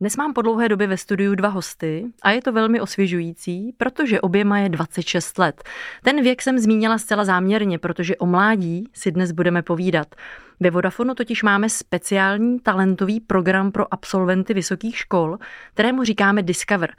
[0.00, 4.20] Dnes mám po dlouhé době ve studiu dva hosty a je to velmi osvěžující, protože
[4.20, 5.64] oběma je 26 let.
[6.02, 10.14] Ten věk jsem zmínila zcela záměrně, protože o mládí si dnes budeme povídat.
[10.60, 15.38] Ve Vodafonu totiž máme speciální talentový program pro absolventy vysokých škol,
[15.74, 16.94] kterému říkáme Discover.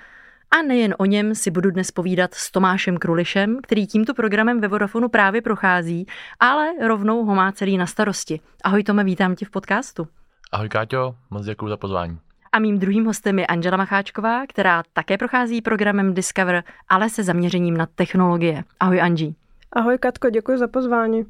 [0.51, 4.67] A nejen o něm si budu dnes povídat s Tomášem Krulišem, který tímto programem ve
[4.67, 6.05] Vodafonu právě prochází,
[6.39, 8.39] ale rovnou ho má celý na starosti.
[8.63, 10.07] Ahoj Tome, vítám tě v podcastu.
[10.51, 12.19] Ahoj Káťo, moc děkuji za pozvání.
[12.53, 17.77] A mým druhým hostem je Angela Macháčková, která také prochází programem Discover, ale se zaměřením
[17.77, 18.63] na technologie.
[18.79, 19.33] Ahoj Angie.
[19.73, 21.25] Ahoj Katko, děkuji za pozvání.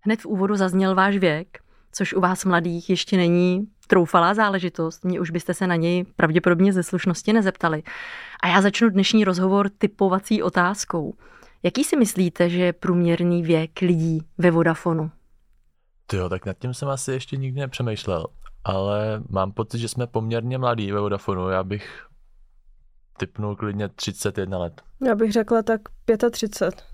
[0.00, 1.58] Hned v úvodu zazněl váš věk,
[1.92, 5.04] což u vás mladých ještě není troufalá záležitost.
[5.04, 7.82] Mě už byste se na něj pravděpodobně ze slušnosti nezeptali.
[8.42, 11.14] A já začnu dnešní rozhovor typovací otázkou.
[11.62, 15.10] Jaký si myslíte, že je průměrný věk lidí ve Vodafonu?
[16.12, 18.26] Jo, tak nad tím jsem asi ještě nikdy nepřemýšlel,
[18.64, 21.48] ale mám pocit, že jsme poměrně mladí ve Vodafonu.
[21.48, 22.06] Já bych
[23.18, 24.82] typnul klidně 31 let.
[25.06, 25.80] Já bych řekla tak
[26.30, 26.84] 35.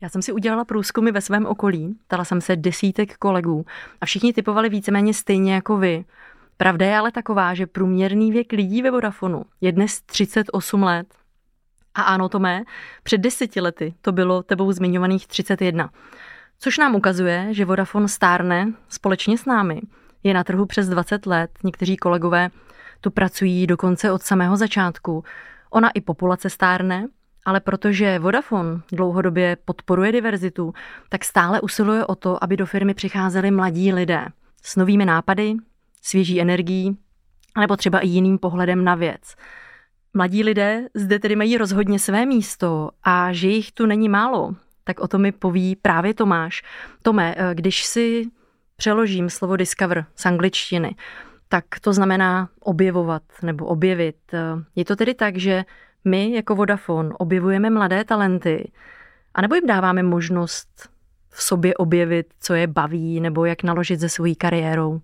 [0.00, 3.66] Já jsem si udělala průzkumy ve svém okolí, ptala jsem se desítek kolegů
[4.00, 6.04] a všichni typovali víceméně stejně jako vy.
[6.56, 11.14] Pravda je ale taková, že průměrný věk lidí ve Vodafonu je dnes 38 let.
[11.94, 12.64] A ano, to mé,
[13.02, 15.90] před deseti lety to bylo tebou zmiňovaných 31.
[16.58, 19.80] Což nám ukazuje, že Vodafone stárne společně s námi.
[20.22, 22.50] Je na trhu přes 20 let, někteří kolegové
[23.00, 25.24] tu pracují dokonce od samého začátku.
[25.70, 27.06] Ona i populace stárne,
[27.44, 30.74] ale protože Vodafone dlouhodobě podporuje diverzitu,
[31.08, 34.26] tak stále usiluje o to, aby do firmy přicházeli mladí lidé
[34.62, 35.54] s novými nápady,
[36.02, 36.96] svěží energií,
[37.60, 39.34] nebo třeba i jiným pohledem na věc.
[40.14, 44.54] Mladí lidé zde tedy mají rozhodně své místo a že jich tu není málo,
[44.86, 46.62] tak o to mi poví právě Tomáš.
[47.02, 48.24] Tome, eh, když si
[48.76, 50.96] přeložím slovo discover z angličtiny,
[51.48, 54.16] tak to znamená objevovat nebo objevit.
[54.32, 54.38] Eh,
[54.76, 55.64] je to tedy tak, že
[56.04, 58.70] my jako Vodafone objevujeme mladé talenty,
[59.34, 60.88] anebo jim dáváme možnost
[61.30, 65.00] v sobě objevit, co je baví, nebo jak naložit se svojí kariérou?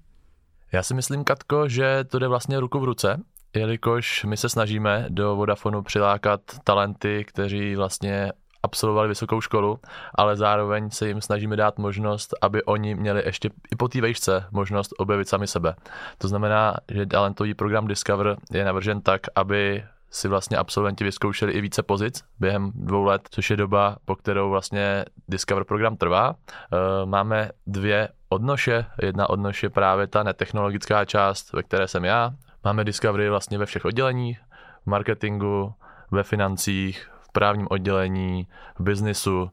[0.73, 3.21] Já si myslím, Katko, že to jde vlastně ruku v ruce,
[3.55, 8.33] jelikož my se snažíme do Vodafonu přilákat talenty, kteří vlastně
[8.63, 9.79] absolvovali vysokou školu,
[10.15, 14.45] ale zároveň se jim snažíme dát možnost, aby oni měli ještě i po té vejšce
[14.51, 15.75] možnost objevit sami sebe.
[16.19, 21.61] To znamená, že talentový program Discover je navržen tak, aby si vlastně absolventi vyzkoušeli i
[21.61, 26.35] více pozic během dvou let, což je doba, po kterou vlastně Discover program trvá.
[26.35, 28.87] Eh, máme dvě odnoše.
[29.03, 32.33] Jedna odnož je právě ta netechnologická část, ve které jsem já.
[32.65, 34.41] Máme Discovery vlastně ve všech odděleních,
[34.83, 35.75] v marketingu,
[36.11, 38.49] ve financích, právním oddělení,
[38.79, 39.51] v biznisu.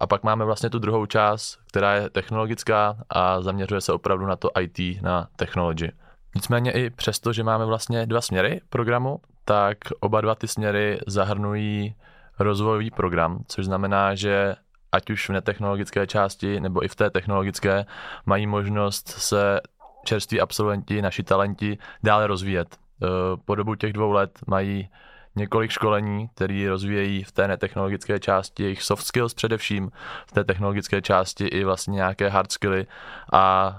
[0.00, 4.36] A pak máme vlastně tu druhou část, která je technologická a zaměřuje se opravdu na
[4.36, 5.92] to IT, na technology.
[6.34, 11.94] Nicméně i přesto, že máme vlastně dva směry programu, tak oba dva ty směry zahrnují
[12.38, 14.54] rozvojový program, což znamená, že
[14.92, 17.86] ať už v netechnologické části nebo i v té technologické
[18.26, 19.60] mají možnost se
[20.04, 22.76] čerství absolventi, naši talenti dále rozvíjet.
[22.76, 23.06] E,
[23.44, 24.88] po dobu těch dvou let mají
[25.36, 29.90] několik školení, které rozvíjejí v té netechnologické části jejich soft skills především,
[30.26, 32.86] v té technologické části i vlastně nějaké hard skilly
[33.32, 33.74] a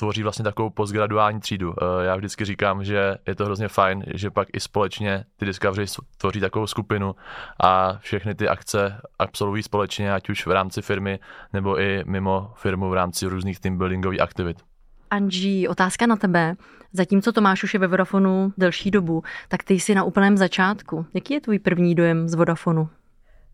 [0.00, 1.74] tvoří vlastně takovou postgraduální třídu.
[1.82, 5.86] Eh, já vždycky říkám, že je to hrozně fajn, že pak i společně ty Discovery
[6.16, 7.14] tvoří takovou skupinu
[7.62, 11.18] a všechny ty akce absolvují společně, ať už v rámci firmy
[11.52, 14.69] nebo i mimo firmu v rámci různých team buildingových aktivit.
[15.10, 16.54] Angie, otázka na tebe.
[16.92, 21.06] Zatímco Tomáš už je ve Vodafonu delší dobu, tak ty jsi na úplném začátku.
[21.14, 22.88] Jaký je tvůj první dojem z Vodafonu?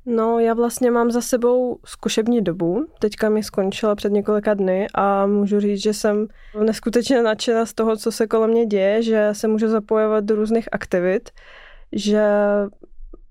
[0.07, 2.87] No, já vlastně mám za sebou zkušební dobu.
[2.99, 6.27] Teďka mi skončila před několika dny a můžu říct, že jsem
[6.65, 10.69] neskutečně nadšená z toho, co se kolem mě děje, že se můžu zapojovat do různých
[10.73, 11.31] aktivit,
[11.93, 12.27] že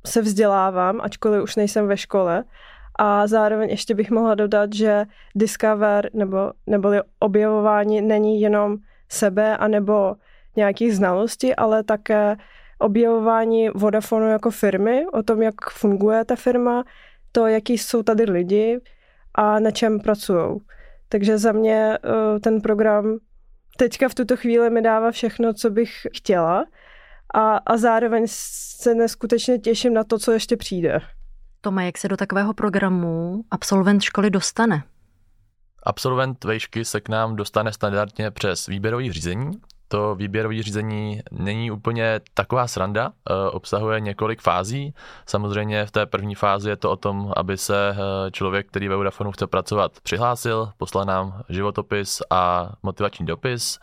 [0.06, 2.44] se vzdělávám, ačkoliv už nejsem ve škole
[2.96, 5.06] a zároveň ještě bych mohla dodat, že
[5.36, 6.90] Discover nebo, nebo
[7.20, 8.78] objevování není jenom
[9.10, 10.16] sebe anebo
[10.56, 12.36] nějakých znalostí, ale také
[12.80, 16.84] objevování Vodafonu jako firmy, o tom, jak funguje ta firma,
[17.32, 18.80] to, jaký jsou tady lidi
[19.36, 20.60] a na čem pracují.
[21.10, 23.18] Takže za mě eh, ten program
[23.78, 26.66] teďka v tuto chvíli mi dává všechno, co bych chtěla
[27.34, 31.00] a, a zároveň se neskutečně těším na to, co ještě přijde.
[31.66, 34.84] Tome, jak se do takového programu absolvent školy dostane?
[35.84, 39.52] Absolvent vejšky se k nám dostane standardně přes výběrový řízení,
[39.88, 44.94] to výběrové řízení není úplně taková sranda, eh, obsahuje několik fází.
[45.26, 48.96] Samozřejmě v té první fázi je to o tom, aby se eh, člověk, který ve
[48.96, 53.80] Vodafonu chce pracovat, přihlásil, poslal nám životopis a motivační dopis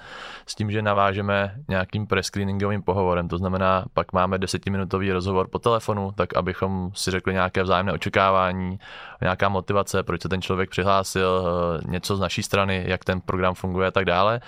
[0.47, 3.29] s tím, že navážeme nějakým prescreeningovým pohovorem.
[3.29, 8.79] To znamená, pak máme desetiminutový rozhovor po telefonu, tak abychom si řekli nějaké vzájemné očekávání,
[9.21, 13.55] nějaká motivace, proč se ten člověk přihlásil, eh, něco z naší strany, jak ten program
[13.55, 14.41] funguje a tak dále.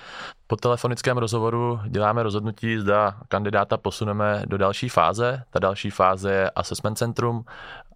[0.47, 5.43] Po telefonickém rozhovoru děláme rozhodnutí, zda kandidáta posuneme do další fáze.
[5.51, 7.45] Ta další fáze je assessment centrum.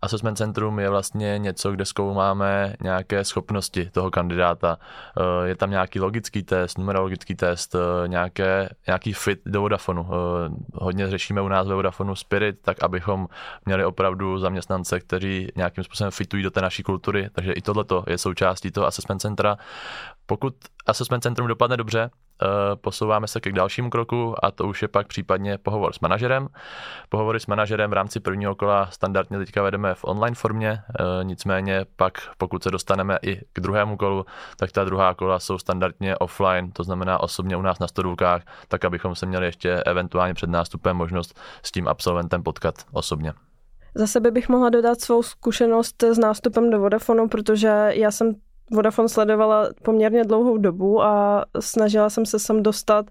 [0.03, 4.79] Assessment centrum je vlastně něco, kde zkoumáme nějaké schopnosti toho kandidáta.
[5.21, 10.09] Eh, je tam nějaký logický test, numerologický test, eh, nějaké, nějaký fit do Vodafonu.
[10.11, 13.29] Eh, hodně řešíme u nás ve Vodafonu Spirit, tak abychom
[13.67, 18.19] měli opravdu zaměstnance, kteří nějakým způsobem fitují do té naší kultury, takže i tohleto je
[18.19, 19.57] součástí toho assessment centra.
[20.27, 20.55] Pokud
[20.87, 22.11] assessment centrum dopadne dobře,
[22.81, 26.49] posouváme se k dalšímu kroku a to už je pak případně pohovor s manažerem.
[27.09, 31.87] Pohovory s manažerem v rámci prvního kola standardně teďka vedeme v online formě, eh, nicméně
[31.97, 34.27] pak pokud se dostaneme i k druhému kolu,
[34.57, 38.85] tak ta druhá kola jsou standardně offline, to znamená osobně u nás na stodůvkách, tak
[38.85, 43.33] abychom se měli ještě eventuálně před nástupem možnost s tím absolventem potkat osobně.
[43.95, 48.35] Za sebe bych mohla dodat svou zkušenost s nástupem do Vodafonu, protože já jsem
[48.71, 53.07] Vodafone sledovala poměrně dlouhou dobu a snažila jsem se sem dostat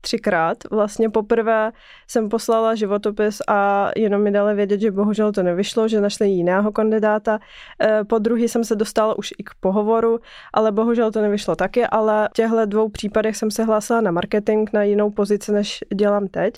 [0.00, 0.58] třikrát.
[0.70, 1.72] Vlastně poprvé
[2.06, 6.72] jsem poslala životopis a jenom mi dali vědět, že bohužel to nevyšlo, že našli jiného
[6.72, 7.38] kandidáta.
[7.82, 10.20] E, po druhý jsem se dostala už i k pohovoru,
[10.54, 14.70] ale bohužel to nevyšlo taky, ale v těchto dvou případech jsem se hlásila na marketing,
[14.72, 16.54] na jinou pozici, než dělám teď.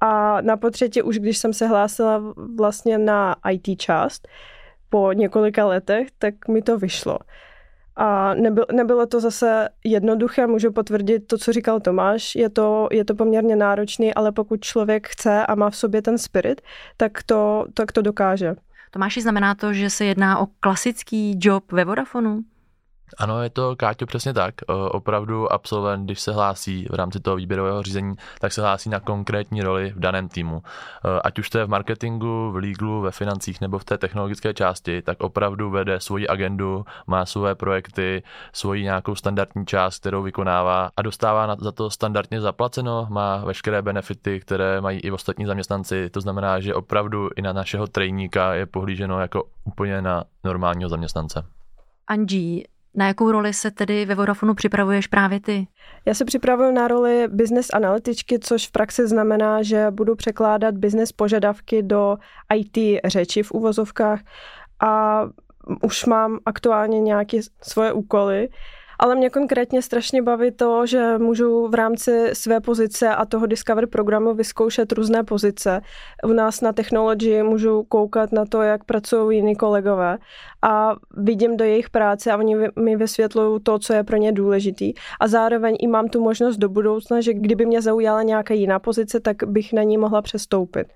[0.00, 2.22] A na potřetí už, když jsem se hlásila
[2.56, 4.28] vlastně na IT část,
[4.90, 7.18] po několika letech, tak mi to vyšlo.
[7.96, 13.04] A nebylo, nebylo to zase jednoduché, můžu potvrdit to, co říkal Tomáš, je to, je
[13.04, 16.60] to poměrně náročný, ale pokud člověk chce a má v sobě ten spirit,
[16.96, 18.54] tak to, tak to dokáže.
[18.90, 22.40] Tomáši, znamená to, že se jedná o klasický job ve Vodafonu?
[23.18, 24.54] Ano, je to, Káťo, přesně tak.
[24.90, 29.62] Opravdu absolvent, když se hlásí v rámci toho výběrového řízení, tak se hlásí na konkrétní
[29.62, 30.62] roli v daném týmu.
[31.24, 35.02] Ať už to je v marketingu, v legalu, ve financích nebo v té technologické části,
[35.02, 38.22] tak opravdu vede svoji agendu, má své projekty,
[38.52, 44.40] svoji nějakou standardní část, kterou vykonává a dostává za to standardně zaplaceno, má veškeré benefity,
[44.40, 46.10] které mají i ostatní zaměstnanci.
[46.10, 51.44] To znamená, že opravdu i na našeho trejníka je pohlíženo jako úplně na normálního zaměstnance.
[52.06, 52.64] Angie,
[52.94, 55.66] na jakou roli se tedy ve Vodafonu připravuješ právě ty?
[56.06, 61.12] Já se připravuju na roli business analytičky, což v praxi znamená, že budu překládat business
[61.12, 62.16] požadavky do
[62.54, 64.20] IT řeči v uvozovkách
[64.80, 65.22] a
[65.82, 68.48] už mám aktuálně nějaké svoje úkoly,
[69.00, 73.86] ale mě konkrétně strašně baví to, že můžu v rámci své pozice a toho Discover
[73.86, 75.80] programu vyzkoušet různé pozice.
[76.24, 80.18] U nás na technologii můžu koukat na to, jak pracují jiní kolegové
[80.62, 84.92] a vidím do jejich práce a oni mi vysvětlují to, co je pro ně důležitý.
[85.20, 89.20] A zároveň i mám tu možnost do budoucna, že kdyby mě zaujala nějaká jiná pozice,
[89.20, 90.86] tak bych na ní mohla přestoupit.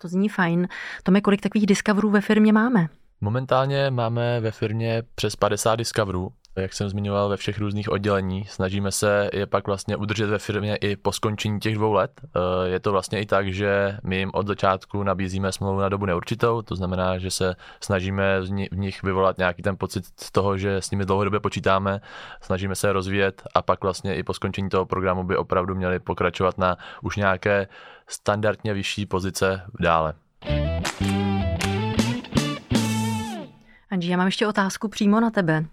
[0.00, 0.68] To zní fajn.
[1.02, 2.88] Tome, kolik takových Discoverů ve firmě máme?
[3.20, 8.44] Momentálně máme ve firmě přes 50 Discoverů, jak jsem zmiňoval, ve všech různých oddělení.
[8.44, 12.20] Snažíme se je pak vlastně udržet ve firmě i po skončení těch dvou let.
[12.24, 16.06] Eh, je to vlastně i tak, že my jim od začátku nabízíme smlouvu na dobu
[16.06, 18.40] neurčitou, to znamená, že se snažíme
[18.70, 22.00] v nich vyvolat nějaký ten pocit z toho, že s nimi dlouhodobě počítáme,
[22.40, 26.58] snažíme se rozvíjet a pak vlastně i po skončení toho programu by opravdu měli pokračovat
[26.58, 27.68] na už nějaké
[28.08, 30.14] standardně vyšší pozice dále.
[33.90, 35.64] Angie, já mám ještě otázku přímo na tebe.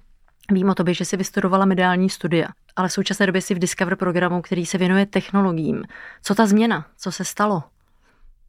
[0.52, 3.96] Vím o tobě, že jsi vystudovala mediální studia, ale v současné době jsi v Discover
[3.96, 5.84] programu, který se věnuje technologiím.
[6.24, 6.86] Co ta změna?
[6.98, 7.64] Co se stalo?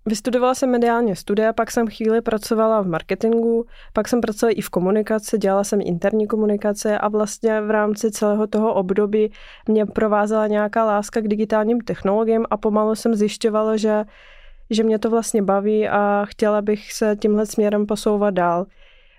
[0.06, 4.70] Vystudovala jsem mediálně studia, pak jsem chvíli pracovala v marketingu, pak jsem pracovala i v
[4.70, 9.32] komunikaci, dělala jsem interní komunikace a vlastně v rámci celého toho období
[9.68, 14.04] mě provázela nějaká láska k digitálním technologiím a pomalu jsem zjišťovala, že,
[14.70, 18.66] že mě to vlastně baví a chtěla bych se tímhle směrem posouvat dál.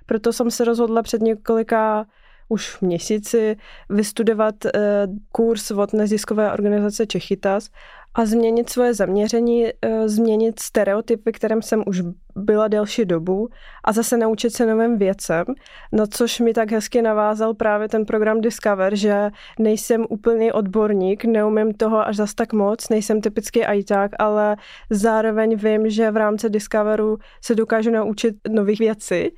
[0.05, 2.05] Proto jsem se rozhodla před několika
[2.51, 3.57] už v měsíci
[3.89, 7.69] vystudovat eh, kurz od neziskové organizace Čechytas
[8.13, 12.01] a změnit svoje zaměření, eh, změnit stereotypy, kterým jsem už
[12.35, 13.49] byla delší dobu
[13.83, 15.45] a zase naučit se novým věcem,
[15.91, 21.73] na což mi tak hezky navázal právě ten program Discover, že nejsem úplný odborník, neumím
[21.73, 24.55] toho až zas tak moc, nejsem typický ajťák, ale
[24.89, 29.31] zároveň vím, že v rámci Discoveru se dokážu naučit nových věcí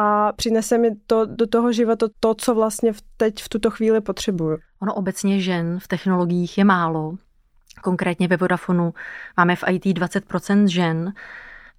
[0.00, 4.58] a přinese mi to do toho života to, co vlastně teď v tuto chvíli potřebuju.
[4.82, 7.16] Ono obecně žen v technologiích je málo.
[7.82, 8.94] Konkrétně ve Vodafonu
[9.36, 11.12] máme v IT 20% žen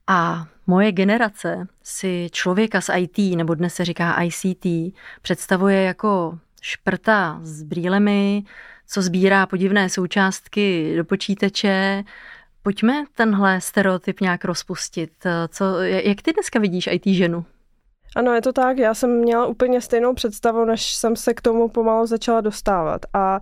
[0.07, 4.65] a moje generace si člověka z IT, nebo dnes se říká ICT,
[5.21, 8.43] představuje jako šprta s brýlemi,
[8.87, 12.03] co sbírá podivné součástky do počítače.
[12.63, 15.11] Pojďme tenhle stereotyp nějak rozpustit.
[15.47, 17.45] Co, jak ty dneska vidíš IT ženu?
[18.15, 18.77] Ano, je to tak.
[18.77, 23.01] Já jsem měla úplně stejnou představu, než jsem se k tomu pomalu začala dostávat.
[23.13, 23.39] A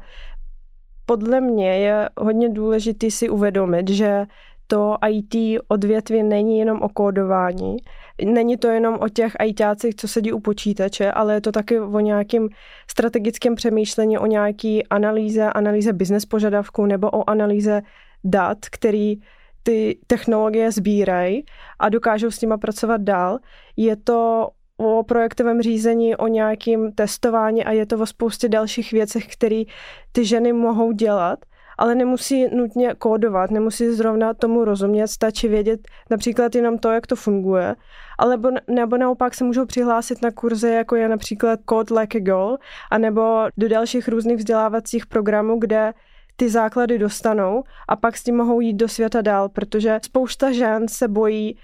[1.05, 4.25] podle mě je hodně důležité si uvědomit, že
[4.67, 7.77] to IT odvětví není jenom o kódování,
[8.25, 11.99] není to jenom o těch ITácích, co sedí u počítače, ale je to taky o
[11.99, 12.47] nějakém
[12.91, 17.81] strategickém přemýšlení, o nějaký analýze, analýze business požadavků nebo o analýze
[18.23, 19.15] dat, který
[19.63, 21.45] ty technologie sbírají
[21.79, 23.39] a dokážou s nima pracovat dál.
[23.77, 29.27] Je to o projektovém řízení, o nějakým testování a je to o spoustě dalších věcech,
[29.27, 29.63] které
[30.11, 31.39] ty ženy mohou dělat,
[31.77, 35.79] ale nemusí nutně kódovat, nemusí zrovna tomu rozumět, stačí vědět
[36.09, 37.75] například jenom to, jak to funguje,
[38.17, 42.57] alebo, nebo naopak se můžou přihlásit na kurze, jako je například Code Like a Girl,
[42.91, 45.93] anebo do dalších různých vzdělávacích programů, kde
[46.35, 50.87] ty základy dostanou a pak s tím mohou jít do světa dál, protože spousta žen
[50.87, 51.57] se bojí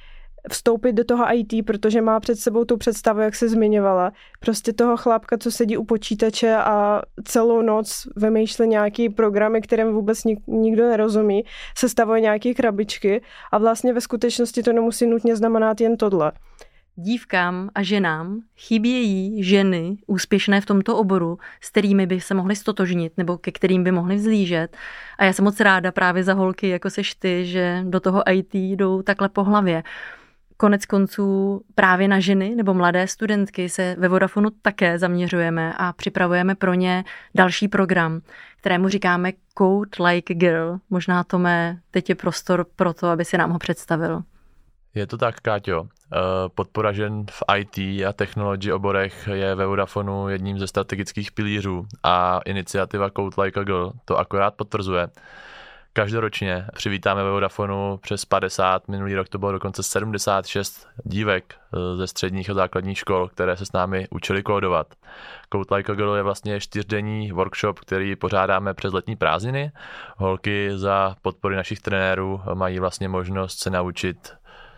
[0.51, 4.11] vstoupit do toho IT, protože má před sebou tu představu, jak se zmiňovala.
[4.39, 10.23] Prostě toho chlápka, co sedí u počítače a celou noc vymýšlí nějaký programy, kterým vůbec
[10.23, 11.45] nik, nikdo nerozumí,
[11.77, 13.21] sestavuje nějaké krabičky
[13.51, 16.31] a vlastně ve skutečnosti to nemusí nutně znamenat jen tohle.
[16.95, 23.13] Dívkám a ženám chybějí ženy úspěšné v tomto oboru, s kterými by se mohly stotožnit
[23.17, 24.77] nebo ke kterým by mohly vzlížet.
[25.17, 28.53] A já jsem moc ráda právě za holky, jako seš ty, že do toho IT
[28.53, 29.83] jdou takhle po hlavě.
[30.57, 36.55] Konec konců právě na ženy nebo mladé studentky se ve Vodafonu také zaměřujeme a připravujeme
[36.55, 37.03] pro ně
[37.35, 38.21] další program,
[38.59, 40.77] kterému říkáme Code Like Girl.
[40.89, 44.23] Možná to mé teď je prostor pro to, aby si nám ho představil.
[44.95, 45.87] Je to tak, Káťo.
[46.13, 51.85] Eh, podpora žen v IT a technology oborech je ve Vodafonu jedním ze strategických pilířů
[52.03, 55.07] a iniciativa Code Like a Girl to akorát potvrzuje.
[55.95, 62.07] Každoročně přivítáme ve Vodafonu přes 50, minulý rok to bylo dokonce 76 dívek eh, ze
[62.07, 64.87] středních a základních škol, které se s námi učili kódovat.
[65.51, 69.71] Code Like a Girl je vlastně čtyřdenní workshop, který pořádáme přes letní prázdniny.
[70.17, 74.33] Holky za podpory našich trenérů mají vlastně možnost se naučit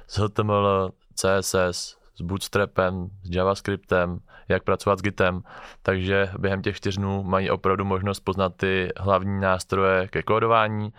[0.07, 5.41] z HTML, CSS, s Bootstrapem, s JavaScriptem, jak pracovat s Gitem,
[5.81, 10.93] takže během těch čtyř dnů mají opravdu možnost poznat ty hlavní nástroje ke kódování,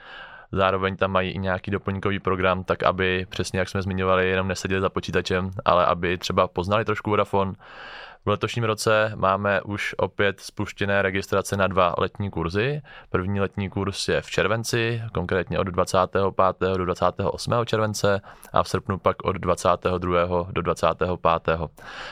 [0.53, 4.81] zároveň tam mají i nějaký doplňkový program, tak aby přesně jak jsme zmiňovali, jenom neseděli
[4.81, 7.53] za počítačem, ale aby třeba poznali trošku Vodafone,
[8.27, 12.83] v letošním roce máme už opět spuštěné registrace na dva letní kurzy.
[13.11, 16.23] První letní kurz je v červenci, konkrétně od 25.
[16.77, 17.53] do 28.
[17.65, 18.21] července
[18.53, 20.47] a v srpnu pak od 22.
[20.51, 21.11] do 25.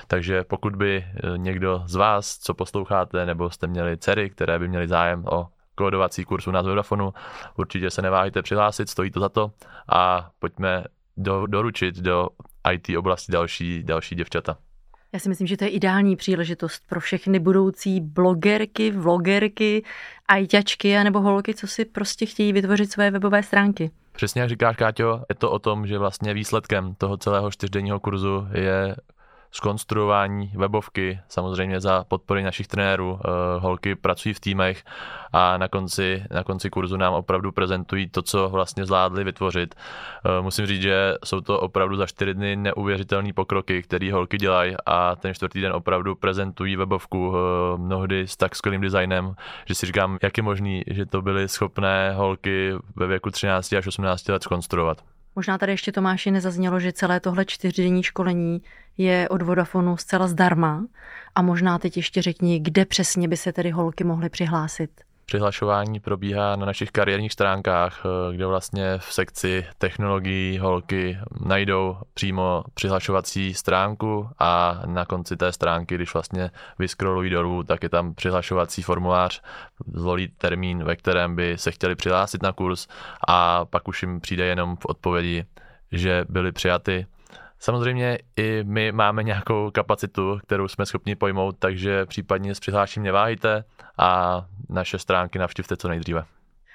[0.06, 4.68] Takže pokud by eh, někdo z vás, co posloucháte, nebo jste měli dcery, které by
[4.68, 7.14] měli zájem o kódovací kurzu na Vodafonu,
[7.56, 9.50] určitě se neváhejte přihlásit, stojí to za to
[9.88, 10.84] a pojďme
[11.16, 12.28] do, doručit do
[12.72, 14.56] IT oblasti další, další děvčata.
[15.14, 19.84] Já si myslím, že to je ideální příležitost pro všechny budoucí blogerky, vlogerky,
[20.28, 23.90] ajťačky nebo holky, co si prostě chtějí vytvořit své webové stránky.
[24.12, 28.46] Přesně jak říkáš, Káťo, je to o tom, že vlastně výsledkem toho celého čtyřdenního kurzu
[28.52, 28.96] je
[29.54, 33.20] skonstruování webovky, samozřejmě za podpory našich trenérů.
[33.24, 33.28] Eh,
[33.60, 34.84] holky pracují v týmech
[35.32, 39.74] a na konci, na konci kurzu nám opravdu prezentují to, co vlastně zvládli vytvořit.
[39.74, 44.74] Eh, musím říct, že jsou to opravdu za čtyři dny neuvěřitelné pokroky, které holky dělají
[44.86, 49.34] a ten čtvrtý den opravdu prezentují webovku eh, mnohdy s tak skvělým designem,
[49.66, 53.86] že si říkám, jak je možný, že to byly schopné holky ve věku 13 až
[53.86, 55.13] 18 let skonstruovat.
[55.36, 58.62] Možná tady ještě Tomáši nezaznělo, že celé tohle čtyřdenní školení
[58.98, 60.86] je od Vodafonu zcela zdarma
[61.34, 64.90] a možná teď ještě řekni, kde přesně by se tedy holky mohly přihlásit.
[65.26, 72.64] Přihlašování probíhá na našich kariérních stránkách, eh, kde vlastně v sekci technologií holky najdou přímo
[72.74, 78.82] přihlašovací stránku a na konci té stránky, když vlastně vyskrolují dolů, tak je tam přihlašovací
[78.82, 79.42] formulář,
[79.94, 82.88] zvolí termín, ve kterém by se chtěli přihlásit na kurz
[83.28, 85.44] a pak už jim přijde jenom v odpovědi,
[85.92, 87.06] že byli přijaty
[87.64, 93.64] Samozřejmě i my máme nějakou kapacitu, kterou jsme schopni pojmout, takže případně s přihlášením neváhejte
[93.98, 96.24] a naše stránky navštivte co nejdříve.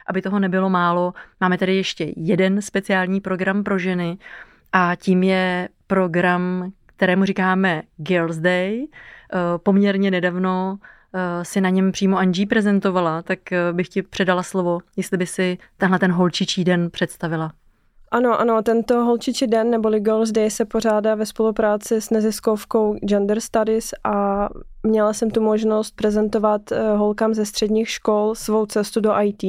[0.08, 4.17] Aby toho nebylo málo, máme tady ještě jeden speciální program pro ženy
[4.72, 8.88] a tím je program, kterému říkáme Girls Day.
[8.88, 10.79] Eh, poměrně nedávno
[11.13, 15.25] eh, si na něm přímo Angie prezentovala, tak eh, bych ti předala slovo, jestli by
[15.25, 17.51] si tenhle ten holčičí den představila.
[18.12, 23.39] Ano, ano, tento holčičí den neboli Girls Day se pořádá ve spolupráci s neziskovkou Gender
[23.39, 24.48] Studies a
[24.84, 29.44] měla jsem tu možnost prezentovat eh, holkám ze středních škol svou cestu do IT.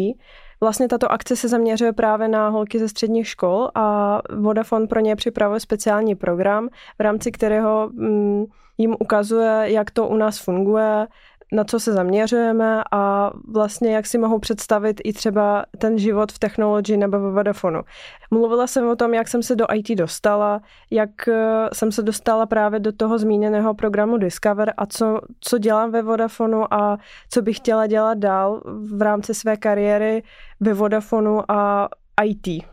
[0.60, 5.16] Vlastně tato akce se zaměřuje právě na holky ze středních škol a Vodafone pro ně
[5.16, 8.44] připravuje speciální program, v rámci kterého mm,
[8.78, 11.06] jim ukazuje, jak to u nás funguje,
[11.52, 16.38] na co se zaměřujeme a vlastně jak si mohou představit i třeba ten život v
[16.38, 17.82] technologii nebo ve Vodafonu.
[18.30, 22.46] Mluvila jsem o tom, jak jsem se do IT dostala, jak eh, jsem se dostala
[22.46, 26.98] právě do toho zmíněného programu Discover a co, co dělám ve Vodafonu a
[27.30, 28.62] co bych chtěla dělat dál
[28.96, 30.22] v rámci své kariéry
[30.60, 31.88] ve Vodafonu a
[32.24, 32.64] IT.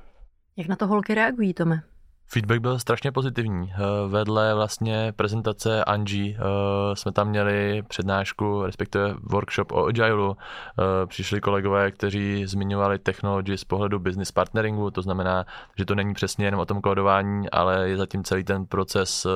[0.57, 1.81] Jak na to holky reagují, Tome?
[2.29, 3.73] Feedback byl strašně pozitivní.
[3.73, 10.33] Eh, vedle vlastně prezentace Angie eh, jsme tam měli přednášku, respektive workshop o Agileu.
[10.33, 15.45] Eh, přišli kolegové, kteří zmiňovali technology z pohledu business partneringu, to znamená,
[15.77, 19.27] že to není přesně jenom o tom kódování, ale je zatím celý ten proces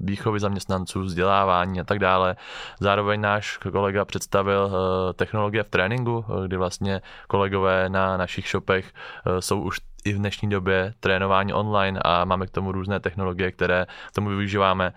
[0.00, 2.36] výchovy zaměstnanců, vzdělávání a tak dále.
[2.80, 4.72] Zároveň náš kolega představil
[5.14, 8.92] technologie v tréninku, kdy vlastně kolegové na našich shopech
[9.40, 13.86] jsou už i v dnešní době trénování online a máme k tomu různé technologie, které
[14.08, 14.92] k tomu využíváme.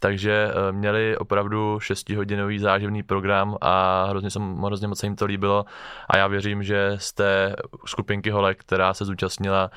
[0.00, 5.26] Takže eh, měli opravdu 6-hodinový záživný program a hrozně, jsem, hrozně moc se jim to
[5.26, 5.64] líbilo
[6.08, 9.70] a já věřím, že z té skupinky holek, která se zúčastnila,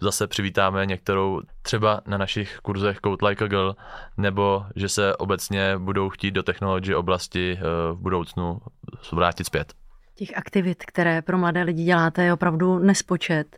[0.00, 3.76] zase přivítáme některou třeba na našich kurzech Code Like a Girl,
[4.16, 8.58] nebo že se obecně budou chtít do technologie oblasti eh, v budoucnu
[9.12, 9.72] vrátit zpět.
[10.14, 13.56] Těch aktivit, které pro mladé lidi děláte, je opravdu nespočet.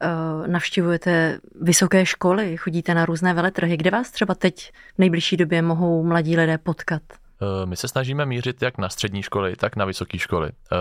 [0.00, 3.76] Eh, navštěvujete vysoké školy, chodíte na různé veletrhy.
[3.76, 7.02] Kde vás třeba teď v nejbližší době mohou mladí lidé potkat?
[7.42, 10.48] Eh, my se snažíme mířit jak na střední školy, tak na vysoké školy.
[10.48, 10.76] Eh,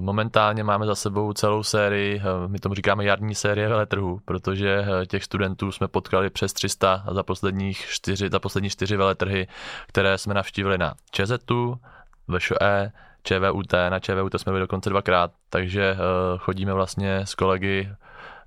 [0.00, 5.72] momentálně máme za sebou celou sérii, my tomu říkáme jarní série veletrhů, protože těch studentů
[5.72, 9.46] jsme potkali přes 300 za, posledních čtyři, za poslední čtyři veletrhy,
[9.86, 11.78] které jsme navštívili na ČZU,
[12.28, 15.96] VŠE, ČVUT, na ČVUT jsme byli dokonce dvakrát, takže
[16.38, 17.88] chodíme vlastně s kolegy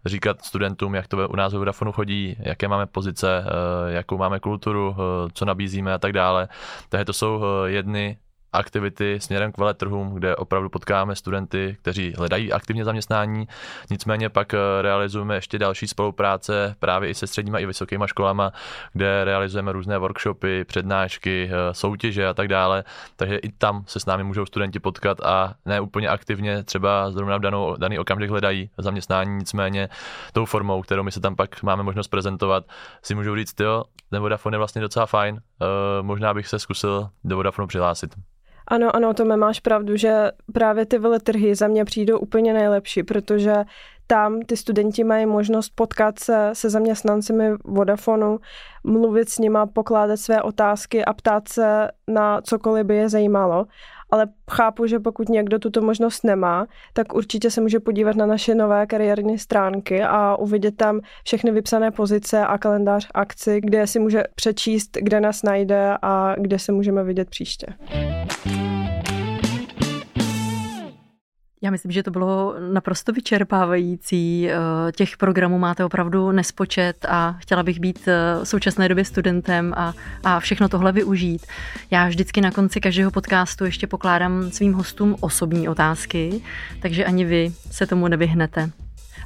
[0.07, 4.39] říkat studentům, jak to u nás ve Vodafonu chodí, jaké máme pozice, eh, jakou máme
[4.39, 6.47] kulturu, eh, co nabízíme a tak dále.
[6.89, 8.17] Takže to jsou eh, jedny
[8.53, 13.47] aktivity směrem k veletrhům, kde opravdu potkáme studenty, kteří hledají aktivně zaměstnání.
[13.89, 18.51] Nicméně pak eh, realizujeme ještě další spolupráce právě i se středníma i vysokýma školama,
[18.93, 22.83] kde realizujeme různé workshopy, přednášky, eh, soutěže a tak dále.
[23.15, 27.37] Takže i tam se s námi můžou studenti potkat a ne úplně aktivně, třeba zrovna
[27.37, 29.89] v danou, daný okamžik hledají zaměstnání, nicméně
[30.33, 32.65] tou formou, kterou my se tam pak máme možnost prezentovat,
[33.01, 35.41] si můžou říct, jo, ten Vodafone je vlastně docela fajn,
[36.01, 38.15] možná bych se zkusil do Vodafonu přihlásit.
[38.67, 43.53] Ano, ano, to máš pravdu, že právě ty veletrhy za mě přijdou úplně nejlepší, protože
[44.07, 48.39] tam ty studenti mají možnost potkat se se zaměstnancemi Vodafonu,
[48.83, 53.65] mluvit s nima, pokládat své otázky a ptát se na cokoliv by je zajímalo
[54.09, 58.55] ale chápu, že pokud někdo tuto možnost nemá, tak určitě se může podívat na naše
[58.55, 64.23] nové kariérní stránky a uvidět tam všechny vypsané pozice a kalendář akci, kde si může
[64.35, 67.67] přečíst, kde nás najde a kde se můžeme vidět příště.
[71.61, 74.49] Já myslím, že to bylo naprosto vyčerpávající.
[74.49, 79.73] Eh, těch programů máte opravdu nespočet a chtěla bych být eh, v současné době studentem
[79.77, 79.93] a,
[80.23, 81.45] a všechno tohle využít.
[81.91, 86.41] Já vždycky na konci každého podcastu ještě pokládám svým hostům osobní otázky,
[86.81, 88.69] takže ani vy se tomu nevyhnete.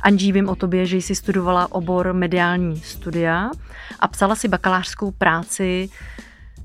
[0.02, 3.50] Anží, vím o tobě, že jsi studovala obor mediální studia
[4.00, 5.89] a psala si bakalářskou práci,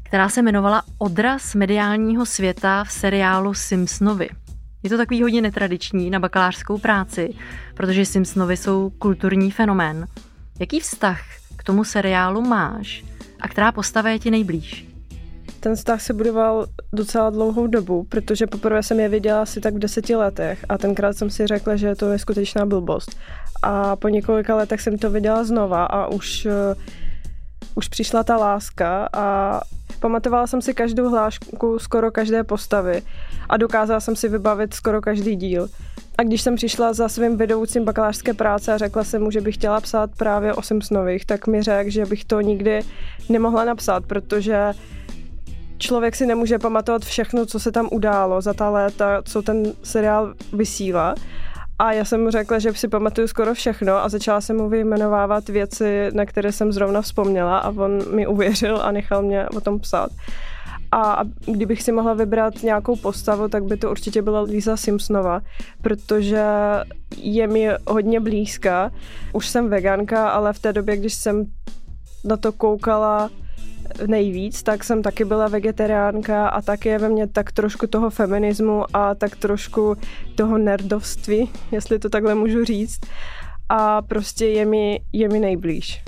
[0.03, 4.29] která se jmenovala Odraz mediálního světa v seriálu Simpsonovi.
[4.87, 7.35] Je to takový hodně netradiční na bakalářskou práci,
[7.75, 10.07] protože Simpsonovi jsou kulturní fenomén.
[10.61, 11.21] Jaký vztah
[11.57, 13.05] k tomu seriálu máš
[13.41, 14.87] a která postava je ti nejblíž?
[15.61, 19.79] Ten vztah se budoval docela dlouhou dobu, protože poprvé jsem je viděla asi tak v
[19.79, 23.17] deseti letech a tenkrát jsem si řekla, že to je skutečná blbost.
[23.63, 26.83] A po několika letech jsem to viděla znova a už, uh,
[27.75, 29.61] už přišla ta láska a
[30.01, 33.03] pamatovala jsem si každou hlášku skoro každé postavy
[33.49, 35.69] a dokázala jsem si vybavit skoro každý díl.
[36.19, 39.55] A když jsem přišla za svým vedoucím bakalářské práce a řekla jsem mu, že bych
[39.55, 42.81] chtěla psát právě o Simpsonových, tak mi řekl, že bych to nikdy
[43.29, 44.73] nemohla napsat, protože
[45.79, 50.35] člověk si nemůže pamatovat všechno, co se tam událo za ta léta, co ten seriál
[50.53, 51.15] vysílá.
[51.79, 55.49] A já jsem mu řekla, že si pamatuju skoro všechno a začala jsem mu vyjmenovávat
[55.49, 59.81] věci, na které jsem zrovna vzpomněla a on mi uvěřil a nechal mě o tom
[59.81, 60.11] psát.
[60.93, 65.41] A kdybych si mohla vybrat nějakou postavu, tak by to určitě byla Lisa Simpsonova,
[65.83, 66.45] protože
[67.17, 68.91] je mi hodně blízká.
[69.33, 71.45] Už jsem veganka, ale v té době, když jsem
[72.25, 73.31] na to koukala
[74.07, 78.97] nejvíc, tak jsem taky byla vegetariánka a taky je ve mně tak trošku toho feminismu
[78.97, 79.97] a tak trošku
[80.35, 83.01] toho nerdovství, jestli to takhle můžu říct.
[83.69, 86.03] A prostě je mi, je mi nejblíž.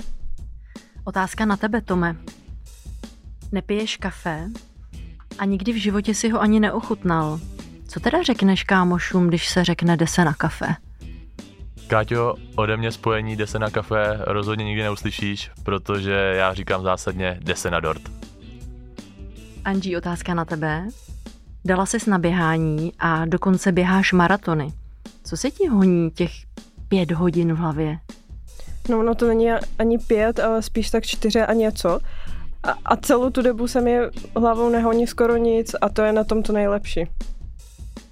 [1.05, 2.15] Otázka na tebe, Tome.
[3.51, 4.49] Nepiješ kafe
[5.39, 7.39] a nikdy v životě si ho ani neochutnal.
[7.87, 10.75] Co teda řekneš kámošům, když se řekne jde se na kafe?
[11.89, 17.37] Káťo, ode mě spojení jde se na kafe rozhodně nikdy neuslyšíš, protože já říkám zásadně
[17.41, 18.01] jde se na dort.
[19.65, 20.87] Angie, otázka na tebe.
[21.65, 24.73] Dala ses na běhání a dokonce běháš maratony.
[25.23, 26.31] Co se ti honí těch
[26.87, 27.97] pět hodin v hlavě?
[28.89, 31.99] No, no to není ani pět, ale spíš tak čtyři a něco.
[32.63, 33.97] A, a celou tu dobu se mi
[34.35, 37.07] hlavou nehoní skoro nic a to je na tom to nejlepší.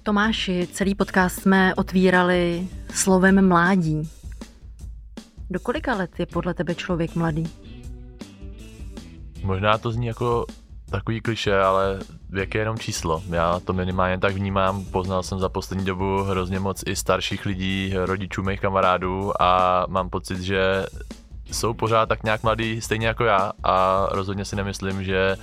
[0.08, 4.10] Tomáši, celý podcast jsme otvírali slovem mládí.
[5.50, 7.44] Do kolika let je podle tebe člověk mladý?
[9.42, 10.46] Možná to zní jako
[10.90, 11.98] takový kliše, ale
[12.30, 13.22] věk je jenom číslo.
[13.30, 14.84] Já to minimálně tak vnímám.
[14.84, 20.10] Poznal jsem za poslední dobu hrozně moc i starších lidí, rodičů mých kamarádů a mám
[20.10, 20.86] pocit, že
[21.52, 25.36] jsou pořád tak nějak mladí, stejně jako já a rozhodně si nemyslím, že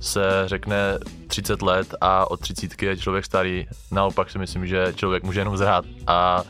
[0.00, 3.66] se řekne 30 let a od 30 je člověk starý.
[3.92, 6.42] Naopak si myslím, že člověk může jenom zhrát a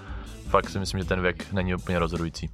[0.48, 2.50] fakt si myslím, že ten věk není úplně rozhodující.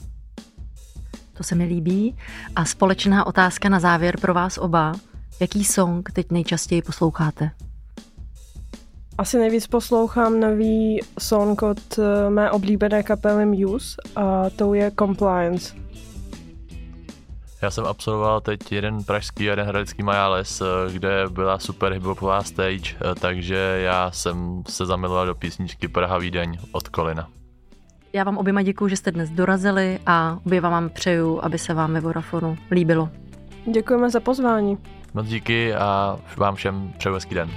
[1.33, 2.17] To se mi líbí.
[2.57, 4.93] A společná otázka na závěr pro vás oba.
[5.41, 7.51] Jaký song teď nejčastěji posloucháte?
[9.19, 15.82] Asi nejvíc poslouchám nový song od eh, mé oblíbené kapely Muse a to je Compliance.
[17.63, 22.43] Já jsem absolvoval teď jeden pražský a jeden hradecký Majales, eh, kde byla super hiphopová
[22.43, 27.29] stage, eh, takže já jsem se zamiloval do písničky Praha Vídeň od Kolina.
[28.13, 31.93] Já vám oběma děkuji, že jste dnes dorazili a oběma vám přeju, aby se vám
[31.93, 33.09] ve Vodafonu líbilo.
[33.73, 34.79] Děkujeme za pozvání.
[35.15, 37.51] Moc díky a vám všem přeju hezký den.